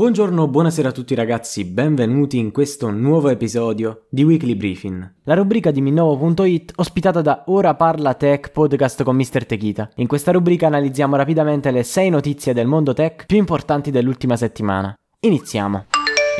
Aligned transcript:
Buongiorno, 0.00 0.48
buonasera 0.48 0.88
a 0.88 0.92
tutti 0.92 1.14
ragazzi, 1.14 1.62
benvenuti 1.66 2.38
in 2.38 2.52
questo 2.52 2.88
nuovo 2.88 3.28
episodio 3.28 4.06
di 4.08 4.24
Weekly 4.24 4.56
Briefing, 4.56 5.16
la 5.24 5.34
rubrica 5.34 5.70
di 5.70 5.82
Minnovo.it 5.82 6.72
ospitata 6.76 7.20
da 7.20 7.44
Ora 7.48 7.74
Parla 7.74 8.14
Tech 8.14 8.50
podcast 8.50 9.02
con 9.02 9.14
Mr. 9.14 9.44
Techita. 9.44 9.90
In 9.96 10.06
questa 10.06 10.32
rubrica 10.32 10.68
analizziamo 10.68 11.16
rapidamente 11.16 11.70
le 11.70 11.82
6 11.82 12.08
notizie 12.08 12.54
del 12.54 12.66
mondo 12.66 12.94
tech 12.94 13.26
più 13.26 13.36
importanti 13.36 13.90
dell'ultima 13.90 14.36
settimana. 14.36 14.94
Iniziamo! 15.20 15.84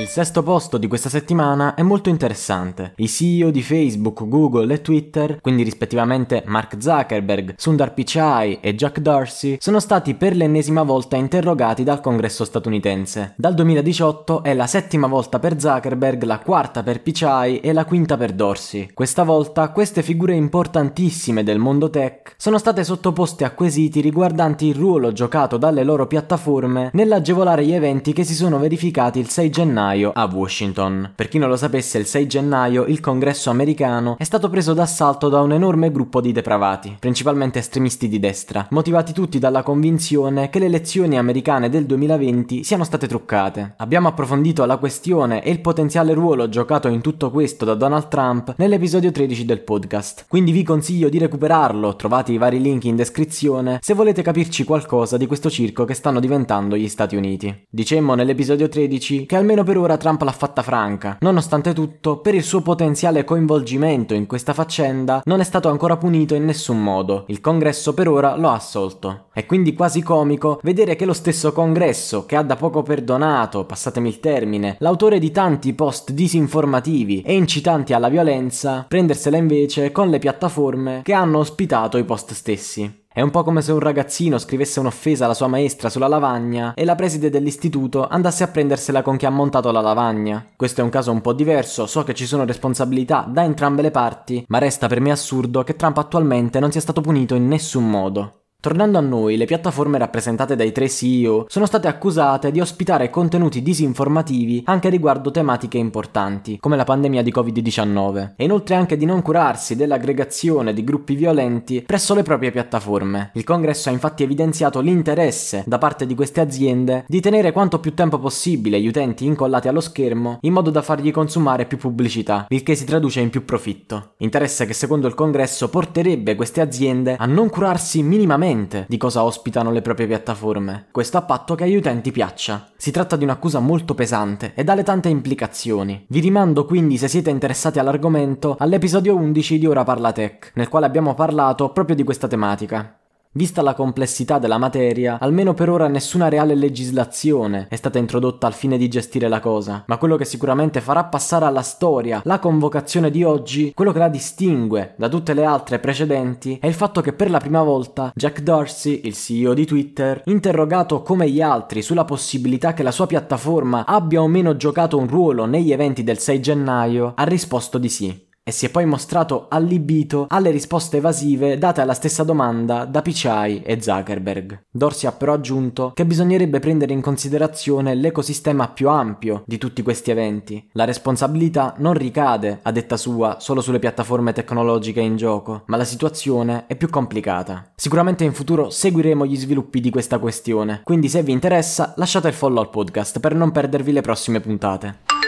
Il 0.01 0.09
sesto 0.09 0.43
posto 0.43 0.79
di 0.79 0.87
questa 0.87 1.11
settimana 1.11 1.75
è 1.75 1.83
molto 1.83 2.09
interessante. 2.09 2.95
I 2.97 3.07
CEO 3.07 3.51
di 3.51 3.63
Facebook, 3.63 4.27
Google 4.27 4.73
e 4.73 4.81
Twitter, 4.81 5.39
quindi 5.43 5.63
rispettivamente 5.63 6.43
Mark 6.47 6.77
Zuckerberg, 6.79 7.53
Sundar 7.59 7.93
Pichai 7.93 8.61
e 8.63 8.75
Jack 8.75 9.01
Dorsey, 9.01 9.59
sono 9.61 9.79
stati 9.79 10.15
per 10.15 10.35
l'ennesima 10.35 10.85
volta 10.85 11.17
interrogati 11.17 11.85
dal 11.85 12.01
congresso 12.01 12.47
statunitense. 12.47 13.35
Dal 13.37 13.53
2018 13.53 14.43
è 14.43 14.55
la 14.55 14.67
settima 14.67 15.07
volta 15.07 15.39
per 15.39 15.61
Zuckerberg, 15.61 16.23
la 16.23 16.39
quarta 16.39 16.83
per 16.83 17.03
Pichai 17.03 17.61
e 17.61 17.75
la 17.75 17.85
quinta 17.85 18.17
per 18.17 18.33
Dorsey. 18.33 18.95
Questa 18.95 19.23
volta 19.23 19.69
queste 19.69 20.03
figure 20.03 20.33
importantissime 20.33 21.45
del 21.45 21.59
mondo 21.59 21.91
tech 21.91 22.37
sono 22.39 22.57
state 22.57 22.85
sottoposte 22.85 23.45
a 23.45 23.51
quesiti 23.51 24.01
riguardanti 24.01 24.65
il 24.65 24.77
ruolo 24.77 25.13
giocato 25.13 25.59
dalle 25.59 25.85
loro 25.85 26.07
piattaforme 26.07 26.89
nell'agevolare 26.95 27.67
gli 27.67 27.75
eventi 27.75 28.15
che 28.15 28.25
si 28.25 28.35
sono 28.35 28.59
verificati 28.59 29.19
il 29.19 29.29
6 29.29 29.51
gennaio 29.51 29.89
gennaio 29.91 30.13
a 30.15 30.29
Washington. 30.33 31.13
Per 31.15 31.29
chi 31.29 31.39
non 31.39 31.49
lo 31.49 31.57
sapesse, 31.57 31.99
il 31.99 32.07
6 32.07 32.27
gennaio 32.27 32.85
il 32.85 33.01
congresso 33.01 33.51
americano 33.51 34.17
è 34.19 34.25
stato 34.25 34.49
preso 34.49 34.73
d'assalto 34.73 35.29
da 35.29 35.41
un 35.41 35.53
enorme 35.53 35.91
gruppo 35.91 36.21
di 36.21 36.33
depravati, 36.33 36.97
principalmente 36.99 37.59
estremisti 37.59 38.09
di 38.09 38.21
destra, 38.21 38.67
motivati 38.71 39.13
tutti 39.13 39.39
dalla 39.39 39.63
convinzione 39.63 40.49
che 40.49 40.59
le 40.59 40.67
elezioni 40.67 41.19
americane 41.19 41.69
del 41.69 41.87
2020 41.87 42.63
siano 42.63 42.85
state 42.85 43.09
truccate. 43.09 43.75
Abbiamo 43.79 44.09
approfondito 44.09 44.65
la 44.65 44.77
questione 44.77 45.43
e 45.43 45.51
il 45.51 45.61
potenziale 45.61 46.15
ruolo 46.15 46.49
giocato 46.49 46.89
in 46.89 47.01
tutto 47.01 47.31
questo 47.31 47.65
da 47.65 47.75
Donald 47.75 48.09
Trump 48.09 48.55
nell'episodio 48.57 49.11
13 49.11 49.45
del 49.45 49.61
podcast, 49.61 50.27
quindi 50.29 50.53
vi 50.53 50.63
consiglio 50.63 51.09
di 51.09 51.19
recuperarlo, 51.19 51.97
trovate 51.97 52.33
i 52.33 52.39
vari 52.39 52.61
link 52.61 52.85
in 52.85 52.97
descrizione 52.97 53.79
se 53.81 53.95
volete 53.95 54.23
capirci 54.23 54.65
qualcosa 54.65 55.17
di 55.17 55.27
questo 55.27 55.51
circo 55.51 55.85
che 55.85 55.95
stanno 55.95 56.21
diventando 56.21 56.77
gli 56.77 56.89
Stati 56.89 57.17
Uniti. 57.17 57.67
Dicemmo 57.69 58.15
nell'episodio 58.15 58.69
13 58.69 59.27
che 59.27 59.37
almeno 59.37 59.65
per 59.65 59.79
ora 59.81 59.97
Trump 59.97 60.23
l'ha 60.23 60.33
fatta 60.33 60.63
franca. 60.63 61.17
Nonostante 61.21 61.73
tutto, 61.73 62.19
per 62.19 62.35
il 62.35 62.43
suo 62.43 62.61
potenziale 62.61 63.25
coinvolgimento 63.25 64.15
in 64.15 64.27
questa 64.27 64.55
faccenda, 64.55 65.23
non 65.25 65.41
è 65.41 65.45
stato 65.45 65.69
ancora 65.69 65.97
punito 65.97 66.35
in 66.35 66.45
nessun 66.45 66.83
modo. 66.83 67.25
Il 67.29 67.41
congresso 67.41 67.95
per 67.95 68.09
ora 68.09 68.37
lo 68.37 68.49
ha 68.49 68.55
assolto. 68.55 69.27
È 69.33 69.47
quindi 69.47 69.75
quasi 69.75 70.03
comico 70.03 70.61
vedere 70.63 70.97
che 70.97 71.05
lo 71.05 71.13
stesso 71.13 71.53
congresso, 71.53 72.27
che 72.27 72.37
ha 72.37 72.43
da 72.43 72.57
poco 72.57 72.83
perdonato, 72.83 73.65
passatemi 73.65 74.09
il 74.09 74.21
termine, 74.21 74.77
l'autore 74.81 75.19
di 75.19 75.31
tanti 75.31 75.73
post 75.73 76.13
disinformativi 76.13 77.23
e 77.23 77.35
incitanti 77.35 77.93
alla 77.93 78.09
violenza, 78.09 78.85
prendersela 78.87 79.37
invece 79.37 79.93
con 79.93 80.11
le 80.11 80.19
piattaforme 80.19 81.01
che 81.03 81.13
hanno 81.13 81.39
ospitato 81.39 81.97
i 81.97 82.05
post 82.05 82.33
stessi. 82.33 83.00
È 83.13 83.21
un 83.21 83.31
po' 83.31 83.43
come 83.43 83.61
se 83.61 83.73
un 83.73 83.81
ragazzino 83.81 84.39
scrivesse 84.39 84.79
un'offesa 84.79 85.25
alla 85.25 85.35
sua 85.35 85.49
maestra 85.49 85.91
sulla 85.91 86.07
lavagna 86.07 86.75
e 86.75 86.85
la 86.85 86.95
preside 86.95 87.29
dell'istituto 87.29 88.07
andasse 88.07 88.45
a 88.45 88.47
prendersela 88.47 89.03
con 89.03 89.17
chi 89.17 89.27
ha 89.27 89.31
montato 89.31 89.73
la 89.73 89.81
lavagna. 89.81 90.47
Questo 90.55 90.81
è 90.81 90.85
un 90.85 90.91
caso 90.91 91.11
un 91.11 91.21
po' 91.21 91.33
diverso, 91.33 91.87
so 91.87 92.05
che 92.05 92.15
ci 92.15 92.25
sono 92.25 92.45
responsabilità 92.45 93.27
da 93.29 93.43
entrambe 93.43 93.83
le 93.83 93.91
parti, 93.91 94.45
ma 94.47 94.59
resta 94.59 94.87
per 94.87 95.01
me 95.01 95.11
assurdo 95.11 95.65
che 95.65 95.75
Trump 95.75 95.99
attualmente 95.99 96.61
non 96.61 96.71
sia 96.71 96.81
stato 96.81 97.01
punito 97.01 97.35
in 97.35 97.49
nessun 97.49 97.91
modo. 97.91 98.40
Tornando 98.61 98.99
a 98.99 99.01
noi, 99.01 99.39
le 99.39 99.47
piattaforme 99.47 99.97
rappresentate 99.97 100.55
dai 100.55 100.71
tre 100.71 100.87
CEO 100.87 101.47
sono 101.49 101.65
state 101.65 101.89
accusate 101.89 102.51
di 102.51 102.61
ospitare 102.61 103.09
contenuti 103.09 103.63
disinformativi 103.63 104.65
anche 104.67 104.91
riguardo 104.91 105.31
tematiche 105.31 105.79
importanti, 105.79 106.59
come 106.61 106.77
la 106.77 106.85
pandemia 106.85 107.23
di 107.23 107.33
Covid-19, 107.33 108.35
e 108.37 108.45
inoltre 108.45 108.75
anche 108.75 108.99
di 108.99 109.07
non 109.07 109.23
curarsi 109.23 109.77
dell'aggregazione 109.77 110.75
di 110.75 110.85
gruppi 110.85 111.15
violenti 111.15 111.81
presso 111.87 112.15
le 112.15 112.23
proprie 112.23 112.51
piattaforme. 112.51 113.31
Il 113.33 113.45
congresso 113.45 113.89
ha 113.89 113.93
infatti 113.93 114.25
evidenziato 114.25 114.81
l'interesse 114.81 115.65
da 115.67 115.79
parte 115.79 116.05
di 116.05 116.15
queste 116.15 116.43
aziende 116.43 117.07
di 117.09 117.23
tenere 117.23 117.53
quanto 117.53 117.81
più 117.81 117.95
tempo 117.95 118.19
possibile 118.19 118.79
gli 118.79 118.89
utenti 118.89 119.25
incollati 119.25 119.69
allo 119.69 119.81
schermo 119.81 120.37
in 120.43 120.53
modo 120.53 120.69
da 120.69 120.83
fargli 120.83 121.13
consumare 121.13 121.65
più 121.65 121.79
pubblicità, 121.79 122.45
il 122.51 122.63
che 122.63 122.75
si 122.75 122.85
traduce 122.85 123.21
in 123.21 123.31
più 123.31 123.43
profitto. 123.43 124.17
Interesse 124.19 124.67
che 124.67 124.75
secondo 124.75 125.07
il 125.07 125.15
congresso 125.15 125.71
porterebbe 125.71 126.35
queste 126.35 126.61
aziende 126.61 127.17
a 127.19 127.25
non 127.25 127.49
curarsi 127.49 128.03
minimamente 128.03 128.49
esattamente 128.51 128.85
di 128.89 128.97
cosa 128.97 129.25
ospitano 129.25 129.71
le 129.71 129.83
proprie 129.83 130.07
piattaforme. 130.07 130.87
Questo 130.91 131.17
a 131.17 131.23
patto 131.23 131.55
che 131.55 131.65
agli 131.65 131.77
utenti 131.77 132.11
piaccia. 132.11 132.69
Si 132.77 132.91
tratta 132.91 133.17
di 133.17 133.25
un'accusa 133.25 133.61
molto 133.61 133.95
pesante 133.95 134.53
e 134.55 134.65
dalle 134.65 134.83
tante 134.83 135.09
implicazioni. 135.09 136.05
Vi 136.09 136.21
rimando 136.21 136.65
quindi, 136.65 136.97
se 136.97 137.09
siete 137.09 137.31
interessati 137.31 137.79
all'argomento, 137.79 138.57
all'episodio 138.59 139.17
11 139.17 139.59
di 139.59 139.67
Ora 139.67 139.85
Parla 139.85 140.13
Tech, 140.13 140.53
nel 140.55 140.69
quale 140.69 140.87
abbiamo 140.87 141.15
parlato 141.15 141.71
proprio 141.71 141.97
di 141.97 142.05
questa 142.05 142.29
tematica. 142.29 143.00
Vista 143.33 143.63
la 143.63 143.75
complessità 143.75 144.41
della 144.41 144.59
materia, 144.59 145.21
almeno 145.21 145.55
per 145.55 145.71
ora 145.71 145.87
nessuna 145.87 146.29
reale 146.29 146.57
legislazione 146.57 147.69
è 147.71 147.77
stata 147.77 147.97
introdotta 147.97 148.49
al 148.49 148.55
fine 148.55 148.77
di 148.77 148.89
gestire 148.89 149.29
la 149.29 149.39
cosa, 149.39 149.85
ma 149.87 149.99
quello 149.99 150.17
che 150.17 150.25
sicuramente 150.25 150.81
farà 150.81 151.05
passare 151.05 151.45
alla 151.45 151.63
storia 151.63 152.21
la 152.25 152.41
convocazione 152.41 153.09
di 153.09 153.23
oggi, 153.23 153.71
quello 153.73 153.93
che 153.93 154.01
la 154.01 154.09
distingue 154.09 154.95
da 154.97 155.09
tutte 155.09 155.33
le 155.33 155.45
altre 155.45 155.79
precedenti, 155.79 156.59
è 156.61 156.67
il 156.67 156.75
fatto 156.75 157.01
che 157.03 157.13
per 157.13 157.31
la 157.31 157.39
prima 157.39 157.63
volta 157.63 158.11
Jack 158.17 158.41
Dorsey, 158.41 159.03
il 159.05 159.15
CEO 159.15 159.55
di 159.55 159.65
Twitter, 159.65 160.23
interrogato 160.25 161.01
come 161.03 161.31
gli 161.31 161.41
altri 161.41 161.83
sulla 161.83 162.05
possibilità 162.05 162.75
che 162.75 162.83
la 162.83 162.91
sua 162.91 163.07
piattaforma 163.07 163.87
abbia 163.87 164.23
o 164.23 164.27
meno 164.27 164.57
giocato 164.57 164.99
un 164.99 165.07
ruolo 165.07 165.45
negli 165.45 165.71
eventi 165.71 166.03
del 166.03 166.19
6 166.19 166.41
gennaio, 166.41 167.13
ha 167.15 167.23
risposto 167.23 167.79
di 167.79 167.89
sì 167.89 168.29
e 168.51 168.53
si 168.53 168.67
è 168.67 168.71
poi 168.71 168.85
mostrato 168.85 169.47
allibito 169.49 170.27
alle 170.29 170.51
risposte 170.51 170.97
evasive 170.97 171.57
date 171.57 171.83
alla 171.83 171.95
stessa 171.95 172.25
domanda 172.25 172.85
da 172.85 173.01
Pichai 173.01 173.63
e 173.63 173.81
Zuckerberg. 173.81 174.65
Dorsey 174.73 175.09
ha 175.09 175.13
però 175.13 175.35
aggiunto 175.35 175.93
che 175.95 176.05
bisognerebbe 176.05 176.59
prendere 176.59 176.93
in 176.93 177.01
considerazione 177.01 177.95
l'ecosistema 177.95 178.67
più 178.67 178.89
ampio 178.89 179.45
di 179.47 179.57
tutti 179.57 179.83
questi 179.83 180.11
eventi. 180.11 180.69
La 180.73 180.85
responsabilità 180.85 181.75
non 181.79 181.95
ricade, 181.95 182.59
a 182.63 182.73
detta 182.73 182.97
sua, 182.97 183.37
solo 183.39 183.61
sulle 183.61 183.79
piattaforme 183.79 184.33
tecnologiche 184.33 185.01
in 185.01 185.17
gioco, 185.17 185.63
ma 185.67 185.77
la 185.77 185.85
situazione 185.85 186.65
è 186.67 186.75
più 186.75 186.91
complicata. 186.91 187.71
Sicuramente 187.77 188.25
in 188.25 188.33
futuro 188.33 188.69
seguiremo 188.69 189.27
gli 189.27 189.37
sviluppi 189.37 189.81
di 189.81 189.91
questa 189.91 190.19
questione, 190.19 190.81
quindi 190.83 191.09
se 191.09 191.23
vi 191.23 191.31
interessa 191.31 191.95
lasciate 191.97 192.27
il 192.27 192.35
follow 192.35 192.61
al 192.65 192.71
podcast 192.71 193.21
per 193.21 193.33
non 193.33 193.53
perdervi 193.53 193.93
le 193.93 194.01
prossime 194.01 194.41
puntate. 194.41 195.20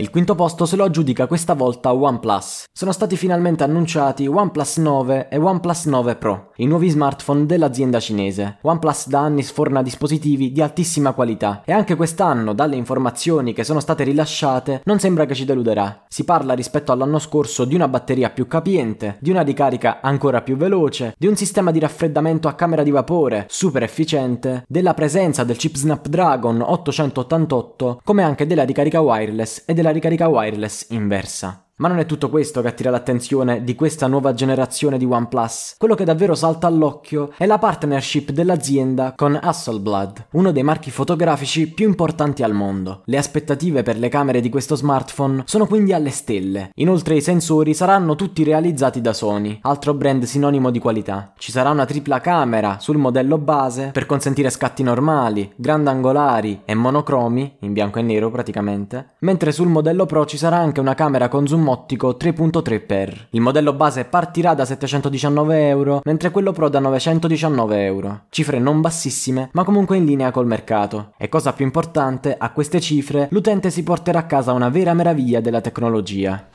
Il 0.00 0.08
quinto 0.08 0.34
posto 0.34 0.64
se 0.64 0.76
lo 0.76 0.84
aggiudica 0.84 1.26
questa 1.26 1.52
volta 1.52 1.92
OnePlus. 1.92 2.64
Sono 2.72 2.90
stati 2.90 3.18
finalmente 3.18 3.64
annunciati 3.64 4.26
OnePlus 4.26 4.78
9 4.78 5.28
e 5.28 5.36
OnePlus 5.36 5.84
9 5.84 6.16
Pro, 6.16 6.52
i 6.56 6.64
nuovi 6.64 6.88
smartphone 6.88 7.44
dell'azienda 7.44 8.00
cinese. 8.00 8.60
OnePlus 8.62 9.08
da 9.08 9.20
anni 9.20 9.42
sforna 9.42 9.82
dispositivi 9.82 10.52
di 10.52 10.62
altissima 10.62 11.12
qualità 11.12 11.60
e 11.66 11.72
anche 11.72 11.96
quest'anno, 11.96 12.54
dalle 12.54 12.76
informazioni 12.76 13.52
che 13.52 13.62
sono 13.62 13.78
state 13.78 14.04
rilasciate, 14.04 14.80
non 14.84 14.98
sembra 14.98 15.26
che 15.26 15.34
ci 15.34 15.44
deluderà. 15.44 16.04
Si 16.08 16.24
parla 16.24 16.54
rispetto 16.54 16.92
all'anno 16.92 17.18
scorso 17.18 17.66
di 17.66 17.74
una 17.74 17.86
batteria 17.86 18.30
più 18.30 18.46
capiente, 18.46 19.18
di 19.20 19.28
una 19.28 19.42
ricarica 19.42 20.00
ancora 20.00 20.40
più 20.40 20.56
veloce, 20.56 21.14
di 21.18 21.26
un 21.26 21.36
sistema 21.36 21.70
di 21.70 21.78
raffreddamento 21.78 22.48
a 22.48 22.54
camera 22.54 22.82
di 22.82 22.90
vapore 22.90 23.44
super 23.50 23.82
efficiente, 23.82 24.64
della 24.66 24.94
presenza 24.94 25.44
del 25.44 25.58
chip 25.58 25.76
Snapdragon 25.76 26.62
888, 26.62 28.00
come 28.02 28.22
anche 28.22 28.46
della 28.46 28.64
ricarica 28.64 29.02
wireless 29.02 29.64
e 29.66 29.74
della 29.74 29.88
la 29.90 29.94
ricarica 29.94 30.28
wireless 30.28 30.86
inversa. 30.90 31.69
Ma 31.80 31.88
non 31.88 31.98
è 31.98 32.04
tutto 32.04 32.28
questo 32.28 32.60
che 32.60 32.68
attira 32.68 32.90
l'attenzione 32.90 33.64
di 33.64 33.74
questa 33.74 34.06
nuova 34.06 34.34
generazione 34.34 34.98
di 34.98 35.06
OnePlus. 35.06 35.76
Quello 35.78 35.94
che 35.94 36.04
davvero 36.04 36.34
salta 36.34 36.66
all'occhio 36.66 37.30
è 37.38 37.46
la 37.46 37.56
partnership 37.56 38.32
dell'azienda 38.32 39.14
con 39.16 39.38
Hasselblad, 39.40 40.26
uno 40.32 40.52
dei 40.52 40.62
marchi 40.62 40.90
fotografici 40.90 41.72
più 41.72 41.88
importanti 41.88 42.42
al 42.42 42.52
mondo. 42.52 43.00
Le 43.06 43.16
aspettative 43.16 43.82
per 43.82 43.98
le 43.98 44.10
camere 44.10 44.42
di 44.42 44.50
questo 44.50 44.74
smartphone 44.74 45.44
sono 45.46 45.66
quindi 45.66 45.94
alle 45.94 46.10
stelle. 46.10 46.70
Inoltre 46.74 47.14
i 47.16 47.22
sensori 47.22 47.72
saranno 47.72 48.14
tutti 48.14 48.44
realizzati 48.44 49.00
da 49.00 49.14
Sony, 49.14 49.58
altro 49.62 49.94
brand 49.94 50.24
sinonimo 50.24 50.70
di 50.70 50.80
qualità. 50.80 51.32
Ci 51.38 51.50
sarà 51.50 51.70
una 51.70 51.86
tripla 51.86 52.20
camera 52.20 52.76
sul 52.78 52.98
modello 52.98 53.38
base 53.38 53.88
per 53.90 54.04
consentire 54.04 54.50
scatti 54.50 54.82
normali, 54.82 55.50
grandangolari 55.56 56.60
e 56.66 56.74
monocromi, 56.74 57.56
in 57.60 57.72
bianco 57.72 58.00
e 58.00 58.02
nero 58.02 58.30
praticamente, 58.30 59.14
mentre 59.20 59.50
sul 59.50 59.68
modello 59.68 60.04
Pro 60.04 60.26
ci 60.26 60.36
sarà 60.36 60.58
anche 60.58 60.80
una 60.80 60.94
camera 60.94 61.28
con 61.28 61.46
zoom 61.46 61.68
ottico 61.70 62.16
3.3x. 62.20 63.26
Il 63.30 63.40
modello 63.40 63.72
base 63.72 64.04
partirà 64.04 64.54
da 64.54 64.64
719 64.64 65.68
euro, 65.68 66.00
mentre 66.04 66.30
quello 66.30 66.52
Pro 66.52 66.68
da 66.68 66.80
919 66.80 67.84
euro. 67.84 68.20
Cifre 68.28 68.58
non 68.58 68.80
bassissime, 68.80 69.50
ma 69.52 69.64
comunque 69.64 69.96
in 69.96 70.04
linea 70.04 70.30
col 70.30 70.46
mercato. 70.46 71.12
E 71.16 71.28
cosa 71.28 71.52
più 71.52 71.64
importante, 71.64 72.36
a 72.36 72.50
queste 72.50 72.80
cifre 72.80 73.28
l'utente 73.30 73.70
si 73.70 73.82
porterà 73.82 74.20
a 74.20 74.26
casa 74.26 74.52
una 74.52 74.68
vera 74.68 74.94
meraviglia 74.94 75.40
della 75.40 75.60
tecnologia. 75.60 76.48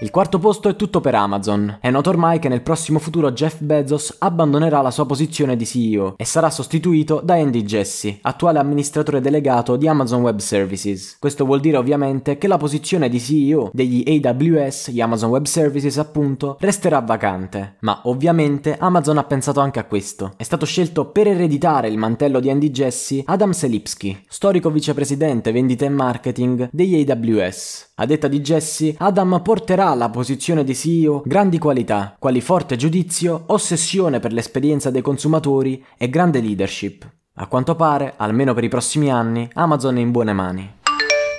Il 0.00 0.10
quarto 0.10 0.38
posto 0.38 0.68
è 0.68 0.76
tutto 0.76 1.00
per 1.00 1.14
Amazon. 1.14 1.78
È 1.80 1.88
noto 1.88 2.10
ormai 2.10 2.38
che 2.38 2.50
nel 2.50 2.60
prossimo 2.60 2.98
futuro 2.98 3.32
Jeff 3.32 3.60
Bezos 3.60 4.16
abbandonerà 4.18 4.82
la 4.82 4.90
sua 4.90 5.06
posizione 5.06 5.56
di 5.56 5.64
CEO 5.64 6.16
e 6.18 6.24
sarà 6.26 6.50
sostituito 6.50 7.22
da 7.24 7.36
Andy 7.36 7.62
Jassy, 7.62 8.18
attuale 8.20 8.58
amministratore 8.58 9.22
delegato 9.22 9.76
di 9.76 9.88
Amazon 9.88 10.20
Web 10.20 10.40
Services. 10.40 11.16
Questo 11.18 11.46
vuol 11.46 11.60
dire 11.60 11.78
ovviamente 11.78 12.36
che 12.36 12.46
la 12.46 12.58
posizione 12.58 13.08
di 13.08 13.18
CEO 13.18 13.70
degli 13.72 14.04
AWS, 14.06 14.90
gli 14.90 15.00
Amazon 15.00 15.30
Web 15.30 15.46
Services 15.46 15.96
appunto, 15.96 16.58
resterà 16.60 17.00
vacante. 17.00 17.76
Ma 17.80 18.02
ovviamente 18.04 18.76
Amazon 18.78 19.16
ha 19.16 19.24
pensato 19.24 19.60
anche 19.60 19.78
a 19.78 19.84
questo. 19.84 20.34
È 20.36 20.42
stato 20.42 20.66
scelto 20.66 21.06
per 21.06 21.28
ereditare 21.28 21.88
il 21.88 21.96
mantello 21.96 22.40
di 22.40 22.50
Andy 22.50 22.68
Jassy 22.68 23.22
Adam 23.24 23.52
Selipsky, 23.52 24.24
storico 24.28 24.68
vicepresidente 24.68 25.52
vendita 25.52 25.86
e 25.86 25.88
marketing 25.88 26.68
degli 26.70 27.02
AWS. 27.08 27.92
A 27.98 28.04
detta 28.04 28.28
di 28.28 28.42
Jesse, 28.42 28.94
Adam 28.98 29.40
porterà 29.42 29.85
alla 29.90 30.10
posizione 30.10 30.64
di 30.64 30.74
CEO 30.74 31.22
grandi 31.24 31.58
qualità, 31.58 32.16
quali 32.18 32.40
forte 32.40 32.76
giudizio, 32.76 33.44
ossessione 33.46 34.20
per 34.20 34.32
l'esperienza 34.32 34.90
dei 34.90 35.02
consumatori 35.02 35.84
e 35.96 36.08
grande 36.08 36.40
leadership. 36.40 37.08
A 37.34 37.46
quanto 37.46 37.74
pare, 37.74 38.14
almeno 38.16 38.54
per 38.54 38.64
i 38.64 38.68
prossimi 38.68 39.10
anni, 39.10 39.48
Amazon 39.54 39.96
è 39.96 40.00
in 40.00 40.10
buone 40.10 40.32
mani. 40.32 40.70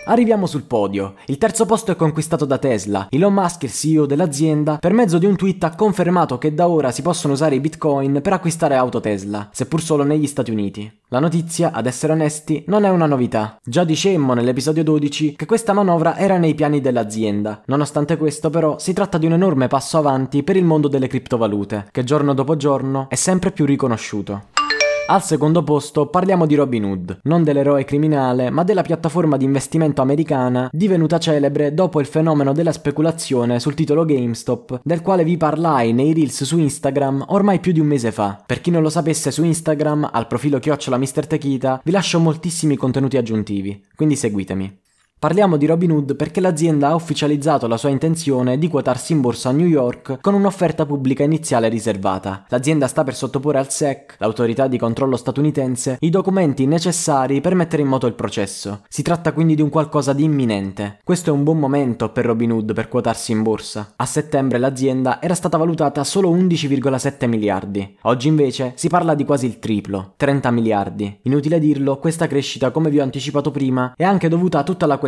Arriviamo 0.09 0.45
sul 0.45 0.63
podio. 0.63 1.15
Il 1.25 1.37
terzo 1.37 1.65
posto 1.65 1.91
è 1.91 1.97
conquistato 1.97 2.45
da 2.45 2.57
Tesla. 2.57 3.07
Elon 3.09 3.33
Musk, 3.33 3.63
il 3.63 3.73
CEO 3.73 4.05
dell'azienda, 4.05 4.77
per 4.77 4.93
mezzo 4.93 5.17
di 5.17 5.25
un 5.25 5.35
tweet 5.35 5.61
ha 5.65 5.75
confermato 5.75 6.37
che 6.37 6.53
da 6.53 6.69
ora 6.69 6.91
si 6.91 7.01
possono 7.01 7.33
usare 7.33 7.55
i 7.55 7.59
bitcoin 7.59 8.21
per 8.21 8.31
acquistare 8.31 8.75
auto 8.75 9.01
Tesla, 9.01 9.49
seppur 9.51 9.81
solo 9.81 10.03
negli 10.03 10.25
Stati 10.25 10.49
Uniti. 10.49 10.89
La 11.09 11.19
notizia, 11.19 11.73
ad 11.73 11.87
essere 11.87 12.13
onesti, 12.13 12.63
non 12.67 12.85
è 12.85 12.89
una 12.89 13.05
novità. 13.05 13.57
Già 13.61 13.83
dicemmo 13.83 14.33
nell'episodio 14.33 14.83
12 14.83 15.35
che 15.35 15.45
questa 15.45 15.73
manovra 15.73 16.15
era 16.15 16.37
nei 16.37 16.55
piani 16.55 16.79
dell'azienda. 16.79 17.63
Nonostante 17.65 18.15
questo, 18.15 18.49
però, 18.49 18.79
si 18.79 18.93
tratta 18.93 19.17
di 19.17 19.25
un 19.25 19.33
enorme 19.33 19.67
passo 19.67 19.97
avanti 19.97 20.41
per 20.41 20.55
il 20.55 20.63
mondo 20.63 20.87
delle 20.87 21.07
criptovalute, 21.07 21.89
che 21.91 22.05
giorno 22.05 22.33
dopo 22.33 22.55
giorno 22.55 23.07
è 23.09 23.15
sempre 23.15 23.51
più 23.51 23.65
riconosciuto. 23.65 24.66
Al 25.09 25.23
secondo 25.23 25.63
posto 25.63 26.07
parliamo 26.07 26.45
di 26.45 26.55
Robin 26.55 26.83
Hood, 26.83 27.19
non 27.23 27.45
dell'eroe 27.45 27.85
criminale, 27.85 28.49
ma 28.49 28.63
della 28.63 28.81
piattaforma 28.81 29.37
di 29.37 29.45
investimento 29.45 30.01
americana 30.01 30.67
divenuta 30.69 31.17
celebre 31.17 31.73
dopo 31.73 32.01
il 32.01 32.05
fenomeno 32.05 32.51
della 32.51 32.73
speculazione 32.73 33.61
sul 33.61 33.73
titolo 33.73 34.03
GameStop, 34.03 34.81
del 34.83 35.01
quale 35.01 35.23
vi 35.23 35.37
parlai 35.37 35.93
nei 35.93 36.13
reels 36.13 36.43
su 36.43 36.57
Instagram 36.57 37.23
ormai 37.29 37.61
più 37.61 37.71
di 37.71 37.79
un 37.79 37.87
mese 37.87 38.11
fa. 38.11 38.43
Per 38.45 38.59
chi 38.59 38.69
non 38.69 38.81
lo 38.81 38.89
sapesse, 38.89 39.31
su 39.31 39.45
Instagram, 39.45 40.09
al 40.11 40.27
profilo 40.27 40.59
chiocciola 40.59 40.97
Mr. 40.97 41.25
Techita, 41.25 41.79
vi 41.85 41.91
lascio 41.91 42.19
moltissimi 42.19 42.75
contenuti 42.75 43.15
aggiuntivi, 43.15 43.81
quindi 43.95 44.17
seguitemi. 44.17 44.79
Parliamo 45.19 45.57
di 45.57 45.65
Robinhood 45.65 46.15
perché 46.15 46.39
l'azienda 46.39 46.89
ha 46.89 46.95
ufficializzato 46.95 47.65
la 47.65 47.77
sua 47.77 47.89
intenzione 47.89 48.59
di 48.59 48.67
quotarsi 48.67 49.13
in 49.13 49.21
borsa 49.21 49.49
a 49.49 49.51
New 49.51 49.65
York 49.65 50.19
con 50.21 50.35
un'offerta 50.35 50.85
pubblica 50.85 51.23
iniziale 51.23 51.69
riservata. 51.69 52.45
L'azienda 52.49 52.85
sta 52.85 53.03
per 53.03 53.15
sottoporre 53.15 53.57
al 53.57 53.71
SEC, 53.71 54.17
l'autorità 54.19 54.67
di 54.67 54.77
controllo 54.77 55.15
statunitense, 55.15 55.97
i 56.01 56.11
documenti 56.11 56.67
necessari 56.67 57.41
per 57.41 57.55
mettere 57.55 57.81
in 57.81 57.87
moto 57.87 58.05
il 58.05 58.13
processo. 58.13 58.81
Si 58.87 59.01
tratta 59.01 59.33
quindi 59.33 59.55
di 59.55 59.63
un 59.63 59.69
qualcosa 59.69 60.13
di 60.13 60.23
imminente. 60.23 60.99
Questo 61.03 61.31
è 61.31 61.33
un 61.33 61.41
buon 61.41 61.57
momento 61.57 62.11
per 62.11 62.25
Robinhood 62.25 62.73
per 62.73 62.87
quotarsi 62.87 63.31
in 63.31 63.41
borsa. 63.41 63.93
A 63.95 64.05
settembre 64.05 64.59
l'azienda 64.59 65.19
era 65.19 65.33
stata 65.33 65.57
valutata 65.57 66.03
solo 66.03 66.31
11,7 66.31 67.27
miliardi. 67.27 67.97
Oggi 68.03 68.27
invece 68.27 68.73
si 68.75 68.87
parla 68.87 69.15
di 69.15 69.25
quasi 69.25 69.47
il 69.47 69.57
triplo, 69.57 70.13
30 70.15 70.51
miliardi. 70.51 71.21
Inutile 71.23 71.57
dirlo, 71.57 71.97
questa 71.97 72.27
crescita, 72.27 72.69
come 72.69 72.91
vi 72.91 72.99
ho 72.99 73.03
anticipato 73.03 73.49
prima, 73.49 73.93
è 73.97 74.03
anche 74.03 74.29
dovuta 74.29 74.59
a 74.59 74.63
tutta 74.63 74.85
la 74.85 74.89
questione 74.89 75.05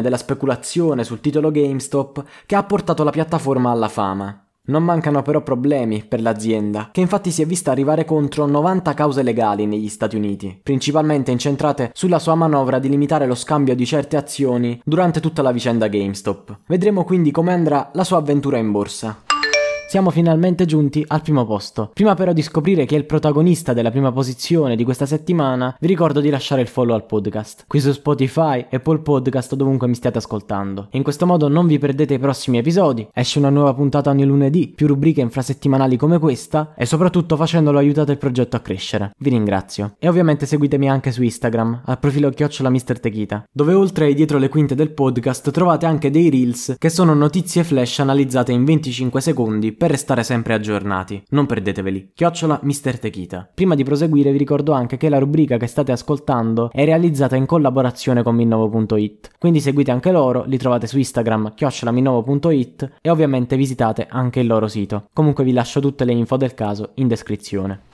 della 0.00 0.16
speculazione 0.16 1.04
sul 1.04 1.20
titolo 1.20 1.50
GameStop 1.50 2.24
che 2.46 2.56
ha 2.56 2.62
portato 2.64 3.04
la 3.04 3.10
piattaforma 3.10 3.70
alla 3.70 3.88
fama. 3.88 4.46
Non 4.64 4.84
mancano 4.84 5.22
però 5.22 5.42
problemi 5.42 6.04
per 6.04 6.22
l'azienda, 6.22 6.90
che 6.92 7.00
infatti 7.00 7.32
si 7.32 7.42
è 7.42 7.46
vista 7.46 7.72
arrivare 7.72 8.04
contro 8.04 8.46
90 8.46 8.94
cause 8.94 9.22
legali 9.24 9.66
negli 9.66 9.88
Stati 9.88 10.14
Uniti, 10.14 10.60
principalmente 10.62 11.32
incentrate 11.32 11.90
sulla 11.92 12.20
sua 12.20 12.36
manovra 12.36 12.78
di 12.78 12.88
limitare 12.88 13.26
lo 13.26 13.34
scambio 13.34 13.74
di 13.74 13.84
certe 13.84 14.16
azioni 14.16 14.80
durante 14.84 15.18
tutta 15.18 15.42
la 15.42 15.50
vicenda 15.50 15.88
GameStop. 15.88 16.60
Vedremo 16.68 17.02
quindi 17.02 17.32
come 17.32 17.52
andrà 17.52 17.90
la 17.92 18.04
sua 18.04 18.18
avventura 18.18 18.58
in 18.58 18.70
borsa 18.70 19.31
siamo 19.92 20.08
finalmente 20.08 20.64
giunti 20.64 21.04
al 21.06 21.20
primo 21.20 21.44
posto. 21.44 21.90
Prima 21.92 22.14
però 22.14 22.32
di 22.32 22.40
scoprire 22.40 22.86
chi 22.86 22.94
è 22.94 22.96
il 22.96 23.04
protagonista 23.04 23.74
della 23.74 23.90
prima 23.90 24.10
posizione 24.10 24.74
di 24.74 24.84
questa 24.84 25.04
settimana, 25.04 25.76
vi 25.78 25.86
ricordo 25.86 26.20
di 26.20 26.30
lasciare 26.30 26.62
il 26.62 26.66
follow 26.66 26.94
al 26.94 27.04
podcast, 27.04 27.64
qui 27.66 27.78
su 27.78 27.92
Spotify, 27.92 28.64
Apple 28.70 29.00
Podcast 29.00 29.54
dovunque 29.54 29.88
mi 29.88 29.94
stiate 29.94 30.16
ascoltando. 30.16 30.88
In 30.92 31.02
questo 31.02 31.26
modo 31.26 31.46
non 31.48 31.66
vi 31.66 31.78
perdete 31.78 32.14
i 32.14 32.18
prossimi 32.18 32.56
episodi, 32.56 33.06
esce 33.12 33.38
una 33.38 33.50
nuova 33.50 33.74
puntata 33.74 34.08
ogni 34.08 34.24
lunedì, 34.24 34.72
più 34.74 34.86
rubriche 34.86 35.20
infrasettimanali 35.20 35.98
come 35.98 36.18
questa 36.18 36.72
e 36.74 36.86
soprattutto 36.86 37.36
facendolo 37.36 37.76
aiutate 37.76 38.12
il 38.12 38.18
progetto 38.18 38.56
a 38.56 38.60
crescere. 38.60 39.10
Vi 39.18 39.28
ringrazio. 39.28 39.96
E 39.98 40.08
ovviamente 40.08 40.46
seguitemi 40.46 40.88
anche 40.88 41.12
su 41.12 41.22
Instagram, 41.22 41.82
al 41.84 41.98
profilo 41.98 42.30
chiocciola. 42.30 42.70
Techita, 42.72 43.44
dove 43.52 43.74
oltre 43.74 44.06
ai 44.06 44.14
dietro 44.14 44.38
le 44.38 44.48
quinte 44.48 44.74
del 44.74 44.92
podcast 44.92 45.50
trovate 45.50 45.84
anche 45.84 46.10
dei 46.10 46.30
reels 46.30 46.76
che 46.78 46.88
sono 46.88 47.12
notizie 47.12 47.62
flash 47.62 47.98
analizzate 47.98 48.52
in 48.52 48.64
25 48.64 49.20
secondi 49.20 49.80
per 49.82 49.90
restare 49.90 50.22
sempre 50.22 50.54
aggiornati. 50.54 51.20
Non 51.30 51.46
perdeteveli. 51.46 52.12
Chiocciola 52.14 52.60
Mr. 52.62 53.00
Techita. 53.00 53.50
Prima 53.52 53.74
di 53.74 53.82
proseguire 53.82 54.30
vi 54.30 54.38
ricordo 54.38 54.70
anche 54.70 54.96
che 54.96 55.08
la 55.08 55.18
rubrica 55.18 55.56
che 55.56 55.66
state 55.66 55.90
ascoltando 55.90 56.70
è 56.70 56.84
realizzata 56.84 57.34
in 57.34 57.46
collaborazione 57.46 58.22
con 58.22 58.36
Minnovo.it. 58.36 59.30
Quindi 59.40 59.58
seguite 59.58 59.90
anche 59.90 60.12
loro, 60.12 60.44
li 60.46 60.56
trovate 60.56 60.86
su 60.86 60.98
Instagram 60.98 61.54
chiocciolaminnovo.it 61.56 62.92
e 63.00 63.10
ovviamente 63.10 63.56
visitate 63.56 64.06
anche 64.08 64.38
il 64.38 64.46
loro 64.46 64.68
sito. 64.68 65.08
Comunque 65.12 65.42
vi 65.42 65.52
lascio 65.52 65.80
tutte 65.80 66.04
le 66.04 66.12
info 66.12 66.36
del 66.36 66.54
caso 66.54 66.92
in 66.94 67.08
descrizione. 67.08 67.91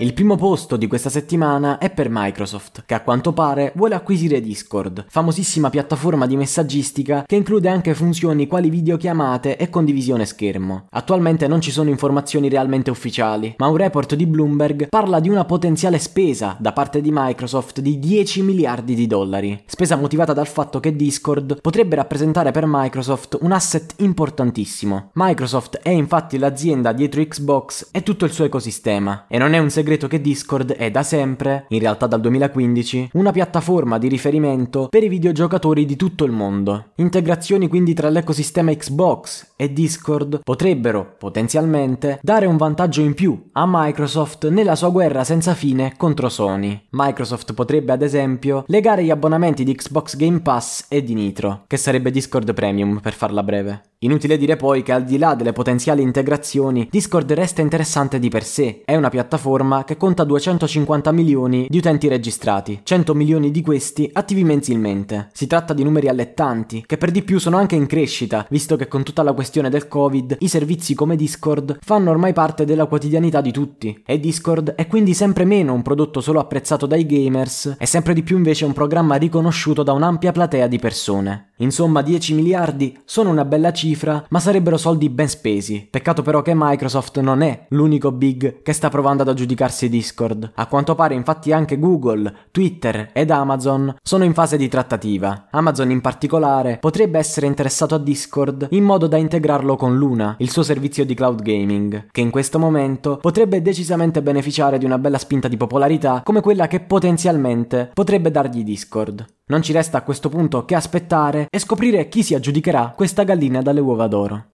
Il 0.00 0.14
primo 0.14 0.34
posto 0.36 0.78
di 0.78 0.86
questa 0.86 1.10
settimana 1.10 1.76
è 1.76 1.90
per 1.90 2.08
Microsoft, 2.10 2.84
che 2.86 2.94
a 2.94 3.02
quanto 3.02 3.34
pare 3.34 3.70
vuole 3.76 3.94
acquisire 3.94 4.40
Discord, 4.40 5.04
famosissima 5.10 5.68
piattaforma 5.68 6.26
di 6.26 6.38
messaggistica 6.38 7.24
che 7.26 7.36
include 7.36 7.68
anche 7.68 7.92
funzioni 7.92 8.46
quali 8.46 8.70
videochiamate 8.70 9.58
e 9.58 9.68
condivisione 9.68 10.24
schermo. 10.24 10.86
Attualmente 10.88 11.46
non 11.48 11.60
ci 11.60 11.70
sono 11.70 11.90
informazioni 11.90 12.48
realmente 12.48 12.90
ufficiali, 12.90 13.54
ma 13.58 13.66
un 13.66 13.76
report 13.76 14.14
di 14.14 14.24
Bloomberg 14.24 14.88
parla 14.88 15.20
di 15.20 15.28
una 15.28 15.44
potenziale 15.44 15.98
spesa 15.98 16.56
da 16.58 16.72
parte 16.72 17.02
di 17.02 17.10
Microsoft 17.12 17.80
di 17.80 17.98
10 17.98 18.40
miliardi 18.40 18.94
di 18.94 19.06
dollari, 19.06 19.62
spesa 19.66 19.96
motivata 19.96 20.32
dal 20.32 20.48
fatto 20.48 20.80
che 20.80 20.96
Discord 20.96 21.60
potrebbe 21.60 21.96
rappresentare 21.96 22.52
per 22.52 22.64
Microsoft 22.66 23.36
un 23.42 23.52
asset 23.52 23.96
importantissimo. 23.98 25.10
Microsoft 25.12 25.80
è 25.82 25.90
infatti 25.90 26.38
l'azienda 26.38 26.94
dietro 26.94 27.22
Xbox 27.22 27.88
e 27.92 28.02
tutto 28.02 28.24
il 28.24 28.32
suo 28.32 28.46
ecosistema, 28.46 29.26
e 29.28 29.36
non 29.36 29.52
è 29.52 29.58
un 29.58 29.68
segreto 29.68 29.88
segreto 29.90 30.06
che 30.06 30.20
Discord 30.20 30.72
è 30.74 30.90
da 30.90 31.02
sempre, 31.02 31.64
in 31.68 31.80
realtà 31.80 32.06
dal 32.06 32.20
2015, 32.20 33.10
una 33.14 33.32
piattaforma 33.32 33.98
di 33.98 34.06
riferimento 34.06 34.86
per 34.88 35.02
i 35.02 35.08
videogiocatori 35.08 35.84
di 35.84 35.96
tutto 35.96 36.24
il 36.24 36.30
mondo. 36.30 36.90
Integrazioni 36.96 37.66
quindi 37.66 37.92
tra 37.92 38.08
l'ecosistema 38.08 38.72
Xbox 38.72 39.52
e 39.56 39.72
Discord 39.72 40.42
potrebbero, 40.44 41.16
potenzialmente, 41.18 42.20
dare 42.22 42.46
un 42.46 42.56
vantaggio 42.56 43.00
in 43.00 43.14
più 43.14 43.48
a 43.52 43.64
Microsoft 43.66 44.48
nella 44.48 44.76
sua 44.76 44.90
guerra 44.90 45.24
senza 45.24 45.54
fine 45.54 45.94
contro 45.96 46.28
Sony. 46.28 46.86
Microsoft 46.90 47.52
potrebbe 47.54 47.90
ad 47.90 48.02
esempio 48.02 48.62
legare 48.68 49.02
gli 49.02 49.10
abbonamenti 49.10 49.64
di 49.64 49.74
Xbox 49.74 50.14
Game 50.16 50.40
Pass 50.40 50.86
e 50.88 51.02
di 51.02 51.14
Nitro, 51.14 51.64
che 51.66 51.76
sarebbe 51.76 52.12
Discord 52.12 52.54
Premium 52.54 53.00
per 53.00 53.14
farla 53.14 53.42
breve. 53.42 53.89
Inutile 54.02 54.38
dire 54.38 54.56
poi 54.56 54.82
che 54.82 54.92
al 54.92 55.04
di 55.04 55.18
là 55.18 55.34
delle 55.34 55.52
potenziali 55.52 56.00
integrazioni, 56.00 56.88
Discord 56.90 57.30
resta 57.32 57.60
interessante 57.60 58.18
di 58.18 58.30
per 58.30 58.44
sé. 58.44 58.80
È 58.82 58.96
una 58.96 59.10
piattaforma 59.10 59.84
che 59.84 59.98
conta 59.98 60.24
250 60.24 61.12
milioni 61.12 61.66
di 61.68 61.76
utenti 61.76 62.08
registrati, 62.08 62.80
100 62.82 63.14
milioni 63.14 63.50
di 63.50 63.60
questi 63.60 64.08
attivi 64.10 64.42
mensilmente. 64.42 65.28
Si 65.34 65.46
tratta 65.46 65.74
di 65.74 65.84
numeri 65.84 66.08
allettanti, 66.08 66.82
che 66.86 66.96
per 66.96 67.10
di 67.10 67.20
più 67.20 67.38
sono 67.38 67.58
anche 67.58 67.76
in 67.76 67.84
crescita, 67.84 68.46
visto 68.48 68.74
che 68.76 68.88
con 68.88 69.02
tutta 69.02 69.22
la 69.22 69.34
questione 69.34 69.68
del 69.68 69.86
Covid, 69.86 70.38
i 70.38 70.48
servizi 70.48 70.94
come 70.94 71.14
Discord 71.14 71.80
fanno 71.82 72.10
ormai 72.10 72.32
parte 72.32 72.64
della 72.64 72.86
quotidianità 72.86 73.42
di 73.42 73.52
tutti. 73.52 74.02
E 74.06 74.18
Discord 74.18 74.76
è 74.76 74.86
quindi 74.86 75.12
sempre 75.12 75.44
meno 75.44 75.74
un 75.74 75.82
prodotto 75.82 76.22
solo 76.22 76.40
apprezzato 76.40 76.86
dai 76.86 77.04
gamers, 77.04 77.76
e 77.78 77.84
sempre 77.84 78.14
di 78.14 78.22
più 78.22 78.38
invece 78.38 78.64
un 78.64 78.72
programma 78.72 79.16
riconosciuto 79.16 79.82
da 79.82 79.92
un'ampia 79.92 80.32
platea 80.32 80.68
di 80.68 80.78
persone. 80.78 81.49
Insomma, 81.60 82.02
10 82.02 82.34
miliardi 82.34 82.98
sono 83.04 83.30
una 83.30 83.44
bella 83.44 83.72
cifra, 83.72 84.24
ma 84.28 84.40
sarebbero 84.40 84.76
soldi 84.76 85.08
ben 85.08 85.28
spesi. 85.28 85.86
Peccato 85.90 86.22
però 86.22 86.42
che 86.42 86.52
Microsoft 86.54 87.20
non 87.20 87.42
è 87.42 87.66
l'unico 87.70 88.12
big 88.12 88.62
che 88.62 88.72
sta 88.72 88.88
provando 88.88 89.22
ad 89.22 89.28
aggiudicarsi 89.28 89.88
Discord. 89.88 90.52
A 90.54 90.66
quanto 90.66 90.94
pare 90.94 91.14
infatti 91.14 91.52
anche 91.52 91.78
Google, 91.78 92.32
Twitter 92.50 93.10
ed 93.12 93.30
Amazon 93.30 93.96
sono 94.02 94.24
in 94.24 94.34
fase 94.34 94.56
di 94.56 94.68
trattativa. 94.68 95.48
Amazon 95.50 95.90
in 95.90 96.00
particolare 96.00 96.78
potrebbe 96.78 97.18
essere 97.18 97.46
interessato 97.46 97.94
a 97.94 97.98
Discord 97.98 98.68
in 98.70 98.84
modo 98.84 99.06
da 99.06 99.16
integrarlo 99.16 99.76
con 99.76 99.96
Luna, 99.96 100.36
il 100.38 100.50
suo 100.50 100.62
servizio 100.62 101.04
di 101.04 101.14
cloud 101.14 101.42
gaming, 101.42 102.06
che 102.10 102.20
in 102.20 102.30
questo 102.30 102.58
momento 102.58 103.18
potrebbe 103.20 103.62
decisamente 103.62 104.22
beneficiare 104.22 104.78
di 104.78 104.84
una 104.84 104.98
bella 104.98 105.18
spinta 105.18 105.48
di 105.48 105.56
popolarità 105.56 106.22
come 106.24 106.40
quella 106.40 106.66
che 106.66 106.80
potenzialmente 106.80 107.90
potrebbe 107.92 108.30
dargli 108.30 108.64
Discord. 108.64 109.24
Non 109.50 109.62
ci 109.62 109.72
resta 109.72 109.98
a 109.98 110.02
questo 110.02 110.28
punto 110.28 110.64
che 110.64 110.76
aspettare 110.76 111.48
e 111.50 111.58
scoprire 111.58 112.08
chi 112.08 112.22
si 112.22 112.34
aggiudicherà 112.34 112.92
questa 112.96 113.24
gallina 113.24 113.60
dalle 113.60 113.80
uova 113.80 114.06
d'oro. 114.06 114.52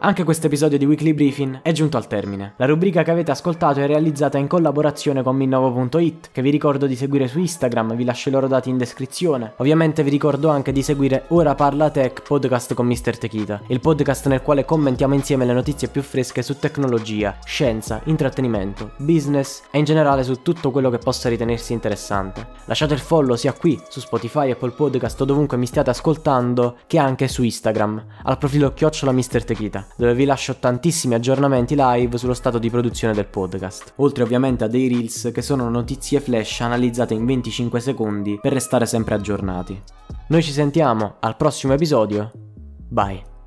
Anche 0.00 0.22
questo 0.22 0.46
episodio 0.46 0.78
di 0.78 0.86
Weekly 0.86 1.12
Briefing 1.12 1.58
è 1.60 1.72
giunto 1.72 1.96
al 1.96 2.06
termine. 2.06 2.54
La 2.58 2.66
rubrica 2.66 3.02
che 3.02 3.10
avete 3.10 3.32
ascoltato 3.32 3.80
è 3.80 3.86
realizzata 3.88 4.38
in 4.38 4.46
collaborazione 4.46 5.24
con 5.24 5.34
Minnovo.it, 5.34 6.28
che 6.30 6.40
vi 6.40 6.50
ricordo 6.50 6.86
di 6.86 6.94
seguire 6.94 7.26
su 7.26 7.40
Instagram, 7.40 7.96
vi 7.96 8.04
lascio 8.04 8.28
i 8.28 8.32
loro 8.32 8.46
dati 8.46 8.70
in 8.70 8.78
descrizione. 8.78 9.54
Ovviamente 9.56 10.04
vi 10.04 10.10
ricordo 10.10 10.50
anche 10.50 10.70
di 10.70 10.82
seguire 10.82 11.24
Ora 11.28 11.56
Parla 11.56 11.90
Tech 11.90 12.22
podcast 12.22 12.74
con 12.74 12.86
Mr. 12.86 13.18
Techita, 13.18 13.60
il 13.66 13.80
podcast 13.80 14.28
nel 14.28 14.42
quale 14.42 14.64
commentiamo 14.64 15.14
insieme 15.14 15.44
le 15.44 15.52
notizie 15.52 15.88
più 15.88 16.02
fresche 16.02 16.42
su 16.42 16.60
tecnologia, 16.60 17.36
scienza, 17.44 18.00
intrattenimento, 18.04 18.92
business 18.98 19.62
e 19.72 19.78
in 19.78 19.84
generale 19.84 20.22
su 20.22 20.42
tutto 20.42 20.70
quello 20.70 20.90
che 20.90 20.98
possa 20.98 21.28
ritenersi 21.28 21.72
interessante. 21.72 22.46
Lasciate 22.66 22.94
il 22.94 23.00
follow 23.00 23.34
sia 23.34 23.52
qui, 23.52 23.80
su 23.88 23.98
Spotify, 23.98 24.52
Apple 24.52 24.70
Podcast 24.70 25.20
o 25.20 25.24
dovunque 25.24 25.56
mi 25.56 25.66
stiate 25.66 25.90
ascoltando, 25.90 26.76
che 26.86 26.98
anche 26.98 27.26
su 27.26 27.42
Instagram, 27.42 28.04
al 28.22 28.38
profilo 28.38 28.72
chiocciola 28.72 29.10
Mr. 29.10 29.42
Techita 29.42 29.87
dove 29.96 30.14
vi 30.14 30.24
lascio 30.24 30.56
tantissimi 30.56 31.14
aggiornamenti 31.14 31.74
live 31.76 32.18
sullo 32.18 32.34
stato 32.34 32.58
di 32.58 32.70
produzione 32.70 33.14
del 33.14 33.26
podcast, 33.26 33.94
oltre 33.96 34.22
ovviamente 34.22 34.64
a 34.64 34.68
dei 34.68 34.88
reels 34.88 35.30
che 35.32 35.42
sono 35.42 35.68
notizie 35.68 36.20
flash 36.20 36.60
analizzate 36.60 37.14
in 37.14 37.24
25 37.24 37.80
secondi 37.80 38.38
per 38.40 38.52
restare 38.52 38.86
sempre 38.86 39.14
aggiornati. 39.14 39.80
Noi 40.28 40.42
ci 40.42 40.52
sentiamo 40.52 41.16
al 41.20 41.36
prossimo 41.36 41.72
episodio, 41.72 42.30
bye! 42.88 43.37